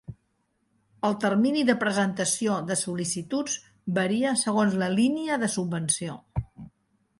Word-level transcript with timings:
El 1.09 1.11
termini 1.25 1.61
de 1.69 1.75
presentació 1.83 2.55
de 2.71 2.79
sol·licituds 2.85 3.59
varia 4.01 4.33
segons 4.47 4.81
la 4.85 4.91
línia 4.97 5.41
de 5.45 5.53
subvenció. 5.59 6.19